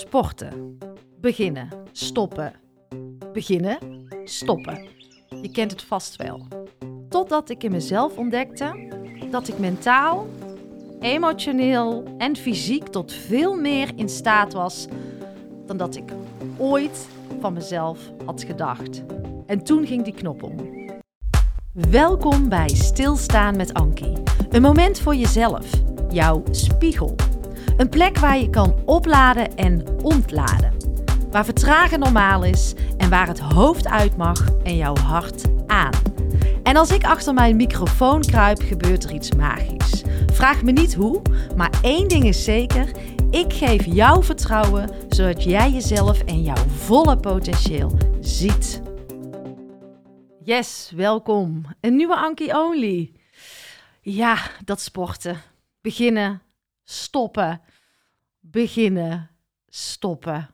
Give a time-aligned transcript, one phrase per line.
[0.00, 0.78] Sporten.
[1.20, 1.68] Beginnen.
[1.92, 2.52] Stoppen.
[3.32, 3.78] Beginnen.
[4.24, 4.86] Stoppen.
[5.42, 6.46] Je kent het vast wel.
[7.08, 8.88] Totdat ik in mezelf ontdekte
[9.30, 10.26] dat ik mentaal,
[11.00, 14.86] emotioneel en fysiek tot veel meer in staat was
[15.66, 16.12] dan dat ik
[16.56, 17.08] ooit
[17.40, 19.02] van mezelf had gedacht.
[19.46, 20.56] En toen ging die knop om.
[21.72, 24.22] Welkom bij Stilstaan met Ankie.
[24.50, 25.70] Een moment voor jezelf,
[26.10, 27.14] jouw spiegel.
[27.80, 30.74] Een plek waar je kan opladen en ontladen.
[31.30, 35.92] Waar vertragen normaal is en waar het hoofd uit mag en jouw hart aan.
[36.62, 40.02] En als ik achter mijn microfoon kruip, gebeurt er iets magisch.
[40.32, 41.22] Vraag me niet hoe,
[41.56, 42.90] maar één ding is zeker:
[43.30, 48.82] ik geef jou vertrouwen zodat jij jezelf en jouw volle potentieel ziet.
[50.44, 51.64] Yes, welkom.
[51.80, 53.12] Een nieuwe Anki Only.
[54.00, 55.40] Ja, dat sporten.
[55.80, 56.42] Beginnen,
[56.84, 57.60] stoppen,
[58.50, 59.30] beginnen,
[59.68, 60.50] stoppen.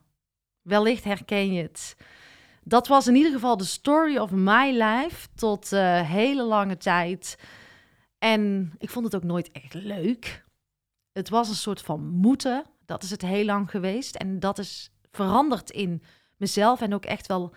[0.63, 1.97] Wellicht herken je het.
[2.63, 7.39] Dat was in ieder geval de story of my life tot uh, hele lange tijd.
[8.19, 10.45] En ik vond het ook nooit echt leuk.
[11.13, 12.65] Het was een soort van moeten.
[12.85, 14.15] Dat is het heel lang geweest.
[14.17, 16.03] En dat is veranderd in
[16.37, 17.55] mezelf en ook echt wel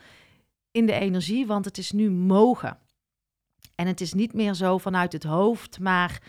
[0.71, 2.79] in de energie, want het is nu mogen.
[3.75, 6.21] En het is niet meer zo vanuit het hoofd, maar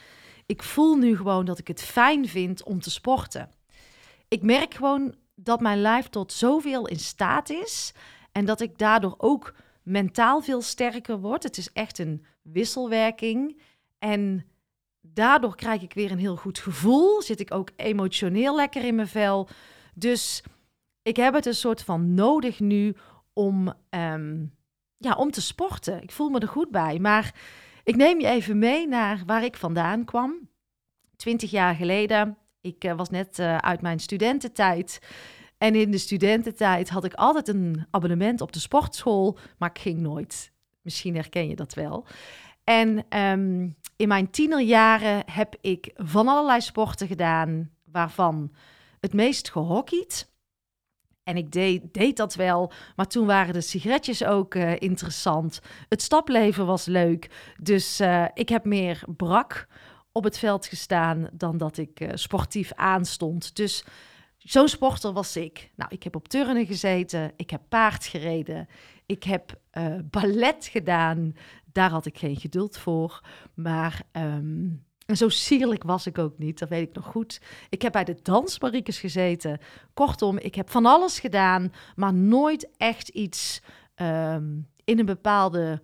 [0.46, 3.50] ik voel nu gewoon dat ik het fijn vind om te sporten.
[4.30, 7.92] Ik merk gewoon dat mijn lijf tot zoveel in staat is
[8.32, 11.42] en dat ik daardoor ook mentaal veel sterker word.
[11.42, 13.60] Het is echt een wisselwerking
[13.98, 14.46] en
[15.00, 17.22] daardoor krijg ik weer een heel goed gevoel.
[17.22, 19.48] Zit ik ook emotioneel lekker in mijn vel.
[19.94, 20.42] Dus
[21.02, 22.96] ik heb het een soort van nodig nu
[23.32, 24.46] om, ehm,
[24.96, 26.02] ja, om te sporten.
[26.02, 26.98] Ik voel me er goed bij.
[26.98, 27.34] Maar
[27.84, 30.48] ik neem je even mee naar waar ik vandaan kwam.
[31.16, 32.38] Twintig jaar geleden.
[32.61, 35.00] Ik uh, was net uh, uit mijn studententijd.
[35.58, 39.98] En in de studententijd had ik altijd een abonnement op de sportschool, maar ik ging
[39.98, 40.53] nooit.
[40.83, 42.06] Misschien herken je dat wel.
[42.64, 48.53] En um, in mijn tienerjaren heb ik van allerlei sporten gedaan, waarvan
[49.00, 50.28] het meest gehockeyd.
[51.22, 55.60] En ik deed, deed, dat wel, maar toen waren de sigaretjes ook uh, interessant.
[55.88, 57.54] Het stapleven was leuk.
[57.62, 58.00] Dus
[58.34, 59.69] ik heb meer brak
[60.12, 63.56] op het veld gestaan dan dat ik uh, sportief aanstond.
[63.56, 63.84] Dus
[64.38, 65.71] zo'n sporter was ik.
[65.76, 68.69] Nou, ik heb op turnen gezeten, ik heb paard gereden,
[69.06, 69.59] ik heb
[70.10, 71.34] ballet gedaan.
[71.72, 73.20] Daar had ik geen geduld voor.
[73.54, 74.03] Maar
[75.10, 77.41] en zo sierlijk was ik ook niet, dat weet ik nog goed.
[77.69, 79.59] Ik heb bij de dansmariekes gezeten.
[79.94, 83.60] Kortom, ik heb van alles gedaan, maar nooit echt iets
[83.97, 85.82] um, in een bepaalde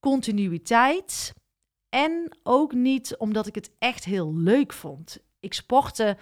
[0.00, 1.32] continuïteit.
[1.90, 5.18] En ook niet omdat ik het echt heel leuk vond.
[5.40, 6.16] Ik sportte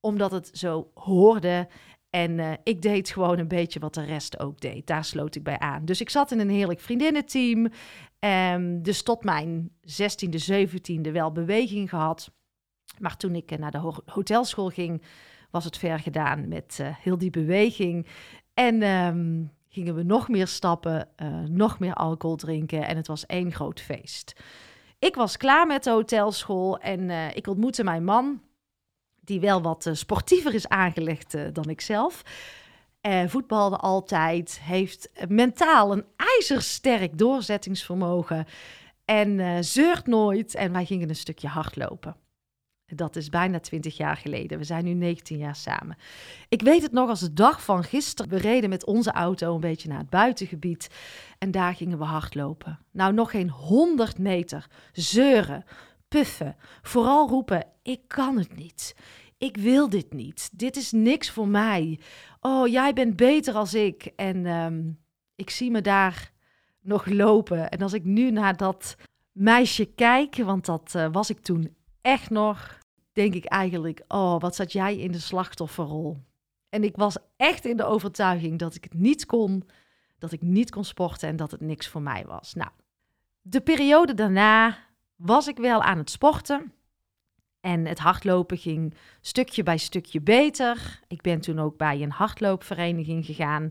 [0.00, 1.68] omdat het zo hoorde.
[2.10, 4.86] En uh, ik deed gewoon een beetje wat de rest ook deed.
[4.86, 5.84] Daar sloot ik bij aan.
[5.84, 7.68] Dus ik zat in een heerlijk vriendinnenteam.
[8.18, 12.32] Um, dus tot mijn 16e, 17e wel beweging gehad.
[12.98, 15.02] Maar toen ik naar de ho hotelschool ging,
[15.50, 18.06] was het ver gedaan met uh, heel die beweging.
[18.54, 21.08] En um, gingen we nog meer stappen,
[21.48, 22.86] nog meer alcohol drinken.
[22.86, 24.34] En het was één groot feest.
[25.00, 28.42] Ik was klaar met de hotelschool en uh, ik ontmoette mijn man,
[29.20, 32.22] die wel wat sportiever is aangelegd dan ik zelf.
[33.26, 38.46] Voetbalde altijd, heeft mentaal een ijzersterk doorzettingsvermogen
[39.04, 40.54] en zeurt nooit.
[40.54, 42.16] En wij gingen een stukje hardlopen.
[42.94, 44.58] Dat is bijna 20 jaar geleden.
[44.58, 45.96] We zijn nu 19 jaar samen.
[46.48, 48.30] Ik weet het nog als de dag van gisteren.
[48.30, 50.88] We reden met onze auto een beetje naar het buitengebied.
[51.38, 52.78] En daar gingen we hardlopen.
[52.90, 54.66] Nou, nog geen 100 meter.
[54.92, 55.64] Zeuren,
[56.08, 56.56] puffen.
[56.82, 58.94] Vooral roepen: Ik kan het niet.
[59.38, 60.50] Ik wil dit niet.
[60.52, 61.98] Dit is niks voor mij
[62.40, 64.12] oh, jij bent beter als ik.
[64.16, 64.98] En um,
[65.34, 66.32] ik zie me daar
[66.80, 67.70] nog lopen.
[67.70, 68.96] En als ik nu naar dat
[69.32, 72.78] meisje kijk, want dat uh, was ik toen echt nog,
[73.12, 76.18] denk ik eigenlijk, oh, wat zat jij in de slachtofferrol?
[76.68, 79.68] En ik was echt in de overtuiging dat ik het niet kon,
[80.18, 82.54] dat ik niet kon sporten en dat het niks voor mij was.
[82.54, 82.70] Nou,
[83.42, 84.78] de periode daarna
[85.16, 86.72] was ik wel aan het sporten.
[87.60, 91.00] En het hardlopen ging stukje bij stukje beter.
[91.08, 93.70] Ik ben toen ook bij een hardloopvereniging gegaan.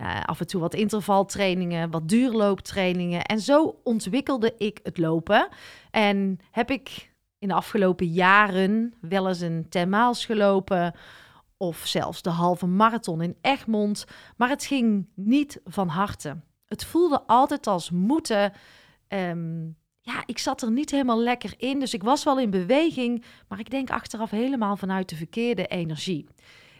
[0.00, 3.24] Uh, af en toe wat intervaltrainingen, wat duurlooptrainingen.
[3.24, 5.48] En zo ontwikkelde ik het lopen.
[5.90, 10.94] En heb ik in de afgelopen jaren wel eens een 10 miles gelopen.
[11.56, 14.04] Of zelfs de halve marathon in Egmond.
[14.36, 16.36] Maar het ging niet van harte.
[16.66, 18.52] Het voelde altijd als moeten.
[19.08, 21.80] Um, ja, ik zat er niet helemaal lekker in.
[21.80, 26.26] Dus ik was wel in beweging, maar ik denk achteraf helemaal vanuit de verkeerde energie.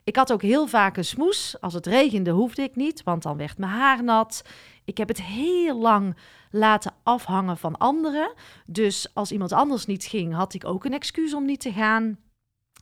[0.04, 1.56] Ik had ook heel vaak een smoes.
[1.60, 4.42] Als het regende hoefde ik niet, want dan werd mijn haar nat.
[4.86, 6.16] Ik heb het heel lang
[6.50, 8.32] laten afhangen van anderen.
[8.66, 12.18] Dus als iemand anders niet ging, had ik ook een excuus om niet te gaan.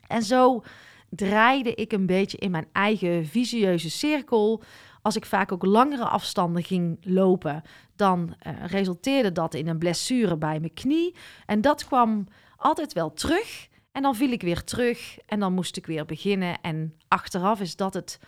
[0.07, 0.63] En zo
[1.11, 4.63] draaide ik een beetje in mijn eigen visieuze cirkel.
[5.03, 7.63] Als ik vaak ook langere afstanden ging lopen,
[7.97, 11.15] dan uh, resulteerde dat in een blessure bij mijn knie.
[11.47, 12.27] En dat kwam
[12.57, 13.69] altijd wel terug.
[13.93, 16.61] En dan viel ik weer terug en dan moest ik weer beginnen.
[16.61, 18.19] En achteraf is dat het,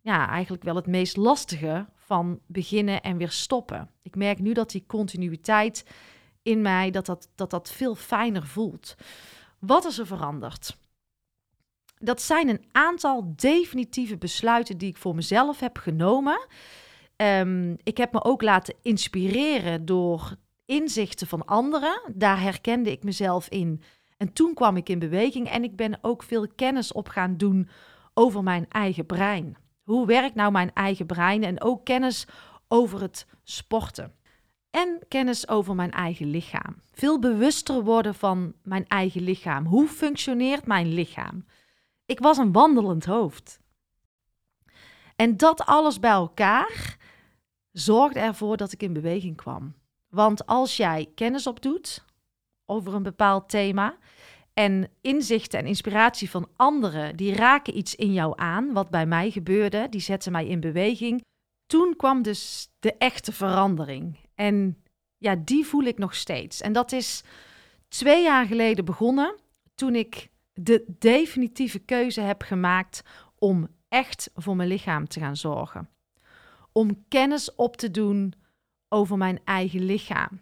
[0.00, 3.90] ja, eigenlijk wel het meest lastige van beginnen en weer stoppen.
[4.02, 5.84] Ik merk nu dat die continuïteit
[6.42, 8.94] in mij, dat dat, dat, dat veel fijner voelt.
[9.58, 10.76] Wat is er veranderd?
[11.98, 16.46] Dat zijn een aantal definitieve besluiten die ik voor mezelf heb genomen.
[17.16, 22.00] Um, ik heb me ook laten inspireren door inzichten van anderen.
[22.14, 23.82] Daar herkende ik mezelf in.
[24.16, 27.68] En toen kwam ik in beweging en ik ben ook veel kennis op gaan doen
[28.14, 29.56] over mijn eigen brein.
[29.88, 31.44] Hoe werkt nou mijn eigen brein?
[31.44, 32.26] En ook kennis
[32.68, 34.14] over het sporten.
[34.70, 36.82] En kennis over mijn eigen lichaam.
[36.92, 39.66] Veel bewuster worden van mijn eigen lichaam.
[39.66, 41.44] Hoe functioneert mijn lichaam?
[42.06, 43.60] Ik was een wandelend hoofd.
[45.16, 46.96] En dat alles bij elkaar
[47.72, 49.74] zorgde ervoor dat ik in beweging kwam.
[50.08, 52.04] Want als jij kennis opdoet
[52.66, 53.96] over een bepaald thema
[54.58, 59.30] en inzichten en inspiratie van anderen, die raken iets in jou aan, wat bij mij
[59.30, 61.24] gebeurde, die zetten mij in beweging.
[61.66, 64.18] Toen kwam dus de echte verandering.
[64.34, 64.82] En
[65.18, 66.60] ja, die voel ik nog steeds.
[66.60, 67.22] En dat is
[67.88, 69.34] twee jaar geleden begonnen,
[69.74, 73.02] toen ik de definitieve keuze heb gemaakt
[73.38, 75.88] om echt voor mijn lichaam te gaan zorgen.
[76.72, 78.34] Om kennis op te doen
[78.88, 80.40] over mijn eigen lichaam.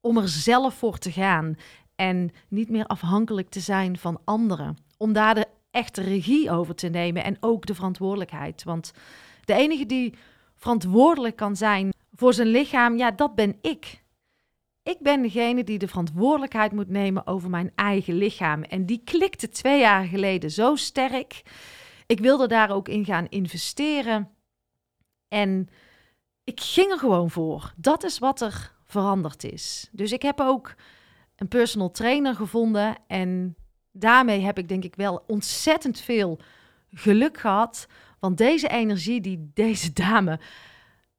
[0.00, 1.56] Om er zelf voor te gaan
[2.02, 4.76] en niet meer afhankelijk te zijn van anderen.
[4.96, 8.64] Om daar de echte regie over te nemen en ook de verantwoordelijkheid.
[8.64, 8.92] Want
[9.44, 10.14] de enige die
[10.56, 14.02] verantwoordelijk kan zijn voor zijn lichaam, ja, dat ben ik.
[14.82, 18.62] Ik ben degene die de verantwoordelijkheid moet nemen over mijn eigen lichaam.
[18.62, 21.42] En die klikte twee jaar geleden zo sterk.
[22.06, 24.30] Ik wilde daar ook in gaan investeren.
[25.28, 25.68] En
[26.44, 27.72] ik ging er gewoon voor.
[27.76, 29.88] Dat is wat er veranderd is.
[29.92, 30.74] Dus ik heb ook
[31.42, 32.96] een personal trainer gevonden.
[33.06, 33.56] En
[33.92, 36.38] daarmee heb ik denk ik wel ontzettend veel
[36.90, 37.86] geluk gehad.
[38.18, 40.40] Want deze energie die deze dame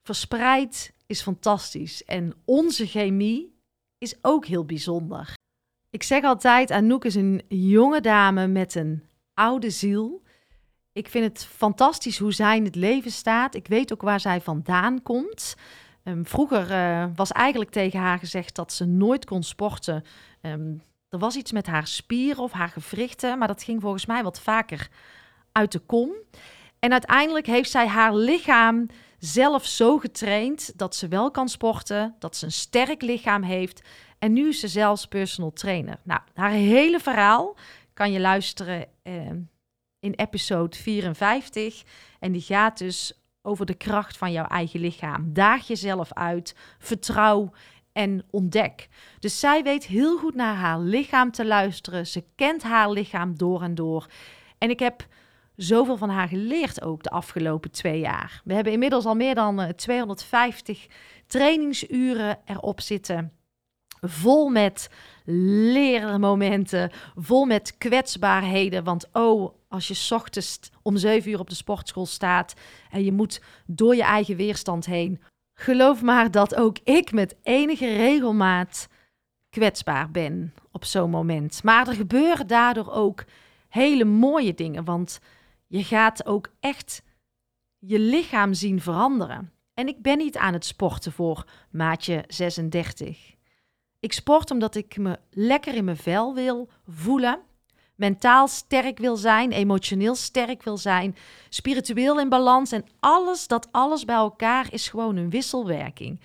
[0.03, 2.03] verspreidt, is fantastisch.
[2.03, 3.55] En onze chemie
[3.97, 5.33] is ook heel bijzonder.
[5.89, 9.03] Ik zeg altijd, Anouk is een jonge dame met een
[9.33, 10.21] oude ziel.
[10.93, 13.55] Ik vind het fantastisch hoe zij in het leven staat.
[13.55, 15.55] Ik weet ook waar zij vandaan komt.
[16.03, 20.03] Um, vroeger uh, was eigenlijk tegen haar gezegd dat ze nooit kon sporten.
[20.41, 24.23] Um, er was iets met haar spieren of haar gewrichten, maar dat ging volgens mij
[24.23, 24.89] wat vaker
[25.51, 26.11] uit de kom.
[26.79, 32.35] En uiteindelijk heeft zij haar lichaam zelf zo getraind dat ze wel kan sporten, dat
[32.35, 33.81] ze een sterk lichaam heeft.
[34.19, 35.99] En nu is ze zelfs personal trainer.
[36.03, 37.55] Nou, haar hele verhaal
[37.93, 39.29] kan je luisteren eh,
[39.99, 41.83] in episode 54.
[42.19, 45.33] En die gaat dus over de kracht van jouw eigen lichaam.
[45.33, 47.51] Daag jezelf uit, vertrouw
[47.93, 48.87] en ontdek.
[49.19, 52.07] Dus zij weet heel goed naar haar lichaam te luisteren.
[52.07, 54.07] Ze kent haar lichaam door en door.
[54.57, 55.07] En ik heb
[55.55, 58.41] zoveel van haar geleerd ook de afgelopen twee jaar.
[58.43, 60.93] We hebben inmiddels al meer dan 250 eh,
[61.27, 63.31] trainingsuren erop zitten.
[64.01, 64.89] Vol met
[65.25, 68.83] leermomenten, vol met kwetsbaarheden.
[68.83, 72.53] Want oh, als je ochtends om 7 uur op de sportschool staat
[72.91, 75.21] en je moet door je eigen weerstand heen.
[75.53, 78.87] Geloof maar dat ook ik met enige regelmaat
[79.49, 81.63] kwetsbaar ben op zo'n moment.
[81.63, 83.23] Maar er gebeuren daardoor ook
[83.69, 84.85] hele mooie dingen.
[84.85, 85.19] Want
[85.67, 87.03] je gaat ook echt
[87.79, 89.51] je lichaam zien veranderen.
[89.73, 93.35] En ik ben niet aan het sporten voor maatje 36.
[93.99, 97.39] Ik sport omdat ik me lekker in mijn vel wil voelen,
[97.95, 101.15] mentaal sterk wil zijn, emotioneel sterk wil zijn,
[101.49, 106.19] spiritueel in balans en alles, dat alles bij elkaar is gewoon een wisselwerking.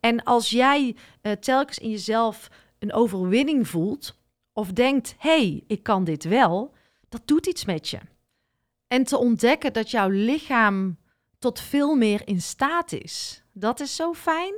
[0.00, 2.48] En als jij uh, telkens in jezelf
[2.78, 4.16] een overwinning voelt
[4.52, 6.74] of denkt, hey, ik kan dit wel,
[7.08, 7.98] dat doet iets met je.
[8.86, 10.96] En te ontdekken dat jouw lichaam
[11.38, 13.42] tot veel meer in staat is.
[13.52, 14.54] Dat is zo fijn.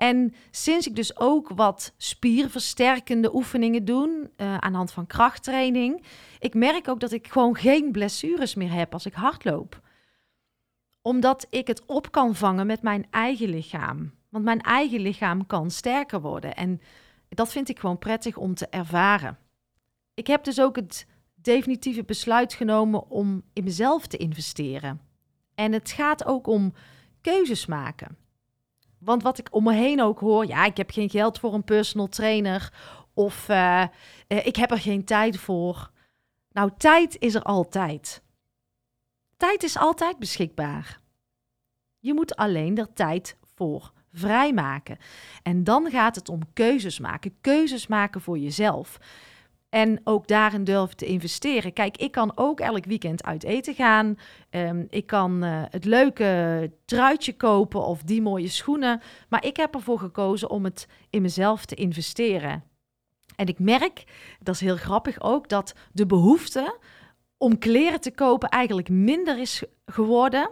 [0.00, 6.02] En sinds ik dus ook wat spierversterkende oefeningen doe uh, aan de hand van krachttraining,
[6.38, 9.80] ik merk ook dat ik gewoon geen blessures meer heb als ik hardloop.
[11.02, 14.12] Omdat ik het op kan vangen met mijn eigen lichaam.
[14.28, 16.54] Want mijn eigen lichaam kan sterker worden.
[16.54, 16.80] En
[17.28, 19.38] dat vind ik gewoon prettig om te ervaren.
[20.14, 25.00] Ik heb dus ook het definitieve besluit genomen om in mezelf te investeren.
[25.54, 26.72] En het gaat ook om
[27.20, 28.16] keuzes maken.
[29.00, 31.64] Want wat ik om me heen ook hoor, ja, ik heb geen geld voor een
[31.64, 32.72] personal trainer
[33.14, 33.84] of uh,
[34.26, 35.90] ik heb er geen tijd voor.
[36.52, 38.22] Nou, tijd is er altijd.
[39.36, 41.00] Tijd is altijd beschikbaar.
[41.98, 44.98] Je moet alleen er tijd voor vrijmaken.
[45.42, 47.36] En dan gaat het om keuzes maken.
[47.40, 48.98] Keuzes maken voor jezelf.
[49.70, 51.72] En ook daarin durven te investeren.
[51.72, 54.18] Kijk, ik kan ook elk weekend uit eten gaan.
[54.50, 59.00] Um, ik kan uh, het leuke truitje kopen of die mooie schoenen.
[59.28, 62.64] Maar ik heb ervoor gekozen om het in mezelf te investeren.
[63.36, 64.04] En ik merk,
[64.42, 66.78] dat is heel grappig ook, dat de behoefte
[67.38, 70.50] om kleren te kopen eigenlijk minder is geworden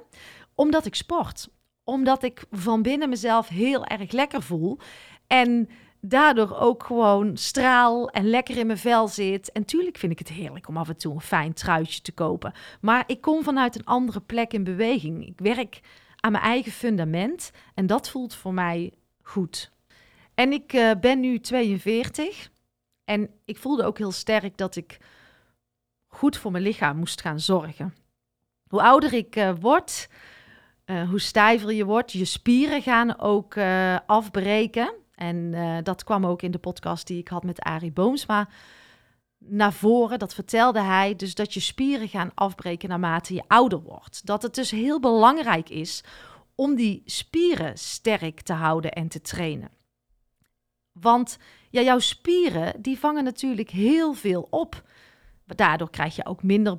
[0.54, 1.48] omdat ik sport.
[1.84, 4.78] Omdat ik van binnen mezelf heel erg lekker voel.
[5.26, 5.68] En
[6.00, 9.52] daardoor ook gewoon straal en lekker in mijn vel zit.
[9.52, 12.52] En tuurlijk vind ik het heerlijk om af en toe een fijn truitje te kopen.
[12.80, 15.26] Maar ik kom vanuit een andere plek in beweging.
[15.26, 15.80] Ik werk
[16.16, 19.72] aan mijn eigen fundament en dat voelt voor mij goed.
[20.34, 22.50] En ik uh, ben nu 42
[23.04, 24.98] en ik voelde ook heel sterk dat ik
[26.06, 27.94] goed voor mijn lichaam moest gaan zorgen.
[28.68, 30.08] Hoe ouder ik uh, word,
[30.86, 33.56] uh, hoe stijver je wordt, je spieren gaan ook
[34.06, 34.94] afbreken.
[35.18, 38.48] En uh, dat kwam ook in de podcast die ik had met Arie Boomsma
[39.38, 40.18] naar voren.
[40.18, 41.16] Dat vertelde hij.
[41.16, 44.26] Dus dat je spieren gaan afbreken naarmate je ouder wordt.
[44.26, 46.04] Dat het dus heel belangrijk is
[46.54, 49.70] om die spieren sterk te houden en te trainen.
[50.92, 51.38] Want
[51.70, 54.82] ja, jouw spieren die vangen natuurlijk heel veel op.
[55.56, 56.76] Daardoor krijg je ook minder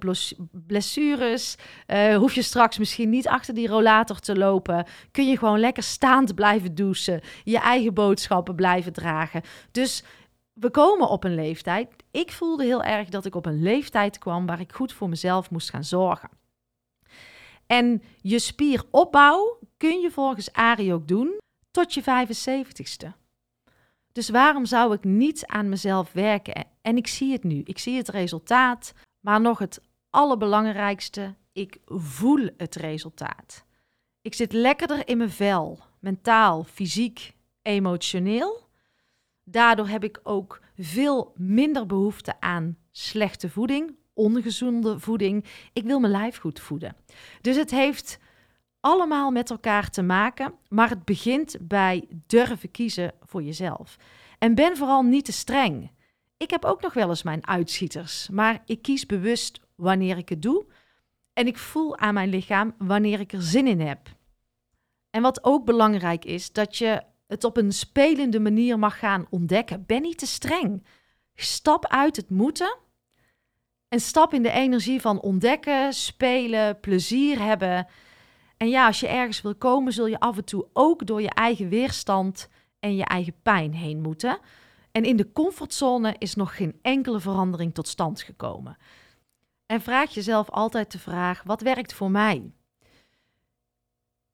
[0.52, 1.56] blessures.
[1.88, 4.86] Uh, hoef je straks misschien niet achter die rollator te lopen.
[5.12, 7.22] Kun je gewoon lekker staand blijven douchen.
[7.44, 9.42] Je eigen boodschappen blijven dragen.
[9.72, 10.04] Dus
[10.54, 11.90] we komen op een leeftijd.
[12.12, 15.50] Ik voelde heel erg dat ik op een leeftijd kwam waar ik goed voor mezelf
[15.50, 16.30] moest gaan zorgen.
[17.68, 21.38] En je spieropbouw kun je volgens Ari ook doen
[21.72, 23.19] tot je 75ste.
[24.12, 26.66] Dus waarom zou ik niet aan mezelf werken?
[26.82, 27.62] En ik zie het nu.
[27.64, 28.94] Ik zie het resultaat.
[29.20, 33.66] Maar nog het allerbelangrijkste, ik voel het resultaat.
[34.22, 38.68] Ik zit lekkerder in mijn vel, mentaal, fysiek, emotioneel.
[39.44, 45.46] Daardoor heb ik ook veel minder behoefte aan slechte voeding, ongezonde voeding.
[45.74, 46.96] Ik wil mijn lijf goed voeden.
[47.42, 48.20] Dus het heeft
[48.80, 53.98] allemaal met elkaar te maken, maar het begint bij durven kiezen voor jezelf.
[54.40, 55.92] En ben vooral niet te streng.
[56.38, 60.42] Ik heb ook nog wel eens mijn uitschieters, maar ik kies bewust wanneer ik het
[60.42, 60.66] doe
[61.34, 64.00] en ik voel aan mijn lichaam wanneer ik er zin in heb.
[65.10, 69.84] En wat ook belangrijk is, dat je het op een spelende manier mag gaan ontdekken.
[69.86, 70.86] Ben niet te streng.
[71.36, 72.78] Stap uit het moeten
[73.88, 77.88] en stap in de energie van ontdekken, spelen, plezier hebben
[78.60, 81.30] en ja, als je ergens wil komen, zul je af en toe ook door je
[81.30, 82.50] eigen weerstand
[82.80, 84.40] en je eigen pijn heen moeten.
[84.92, 88.78] En in de comfortzone is nog geen enkele verandering tot stand gekomen.
[89.66, 92.52] En vraag jezelf altijd de vraag: wat werkt voor mij?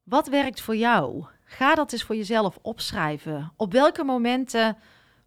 [0.03, 1.25] Wat werkt voor jou?
[1.43, 3.53] Ga dat eens voor jezelf opschrijven.
[3.55, 4.77] Op welke momenten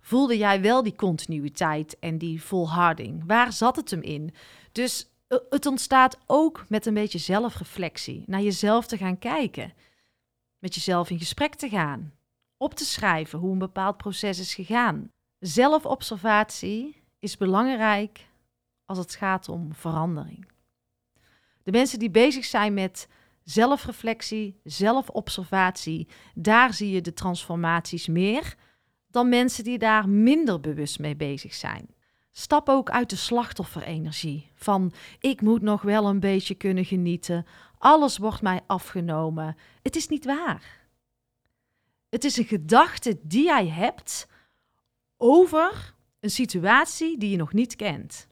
[0.00, 3.22] voelde jij wel die continuïteit en die volharding?
[3.26, 4.34] Waar zat het hem in?
[4.72, 8.22] Dus het ontstaat ook met een beetje zelfreflectie.
[8.26, 9.72] Naar jezelf te gaan kijken.
[10.58, 12.12] Met jezelf in gesprek te gaan.
[12.56, 15.12] Op te schrijven hoe een bepaald proces is gegaan.
[15.38, 18.26] Zelfobservatie is belangrijk
[18.84, 20.48] als het gaat om verandering.
[21.62, 23.08] De mensen die bezig zijn met
[23.42, 28.54] zelfreflectie, zelfobservatie, daar zie je de transformaties meer
[29.10, 31.88] dan mensen die daar minder bewust mee bezig zijn.
[32.38, 37.46] Stap ook uit de slachtofferenergie van ik moet nog wel een beetje kunnen genieten,
[37.78, 39.56] alles wordt mij afgenomen.
[39.82, 40.86] Het is niet waar.
[42.08, 44.28] Het is een gedachte die jij hebt
[45.16, 48.26] over een situatie die je nog niet kent.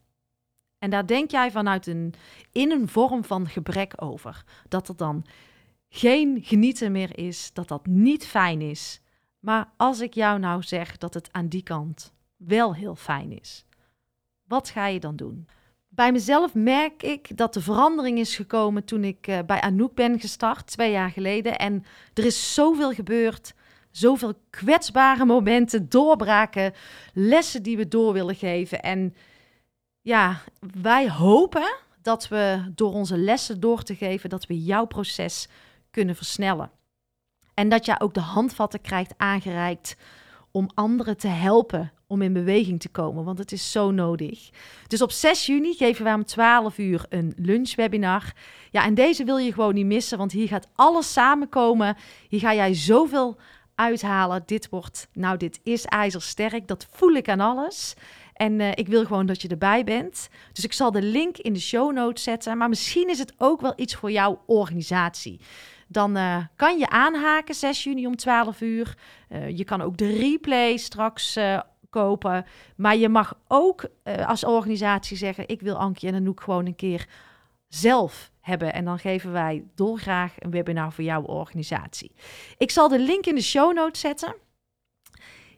[0.79, 2.15] En daar denk jij vanuit een,
[2.53, 4.45] in een vorm van gebrek over.
[4.69, 5.25] Dat er dan
[5.89, 9.01] geen genieten meer is, dat dat niet fijn is.
[9.39, 13.67] Maar als ik jou nou zeg dat het aan die kant wel heel fijn is,
[14.47, 15.49] wat ga je dan doen?
[15.89, 20.21] Bij mezelf merk ik dat de verandering is gekomen toen ik uh, bij Anouk ben
[20.21, 21.59] gestart, twee jaar geleden.
[21.59, 21.85] En
[22.15, 23.55] er is zoveel gebeurd.
[23.91, 26.73] Zoveel kwetsbare momenten, doorbraken,
[27.13, 28.83] lessen die we door willen geven.
[28.83, 29.15] En
[30.01, 30.41] ja,
[30.81, 35.49] wij hopen dat we door onze lessen door te geven, dat we jouw proces
[35.91, 36.71] kunnen versnellen.
[37.55, 39.97] En dat jij ook de handvatten krijgt aangereikt
[40.51, 44.51] om anderen te helpen om in beweging te komen, want het is zo nodig.
[44.87, 48.33] Dus op 6 juni geven we om 12 uur een lunchwebinar.
[48.71, 51.97] Ja, en deze wil je gewoon niet missen, want hier gaat alles samenkomen.
[52.29, 53.37] Hier ga jij zoveel
[53.75, 54.43] uithalen.
[54.47, 56.69] Dit wordt, nou, dit is ijzersterk.
[56.69, 57.95] Dat voel ik aan alles.
[58.33, 60.29] En uh, ik wil gewoon dat je erbij bent.
[60.53, 62.59] Dus ik zal de link in de show notes zetten.
[62.59, 65.41] Maar misschien is het ook wel iets voor jouw organisatie.
[65.89, 68.97] Dan uh, kan je aanhaken 6 juni om 12 uur.
[69.29, 71.39] Uh, je kan ook de replay straks
[71.97, 72.47] kopen.
[72.77, 73.89] Maar je mag ook
[74.27, 77.07] als organisatie zeggen: Ik wil Ankie en Anouk gewoon een keer
[77.69, 78.73] zelf hebben.
[78.73, 82.13] En dan geven wij dolgraag een webinar voor jouw organisatie.
[82.59, 84.35] Ik zal de link in de show notes zetten.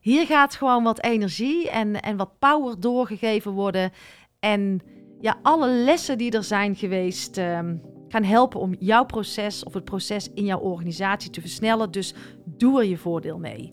[0.01, 3.93] Hier gaat gewoon wat energie en, en wat power doorgegeven worden.
[4.41, 4.81] En
[5.21, 9.85] ja, alle lessen die er zijn geweest um, gaan helpen om jouw proces of het
[9.85, 11.91] proces in jouw organisatie te versnellen.
[11.91, 12.15] Dus
[12.45, 13.73] doe er je voordeel mee.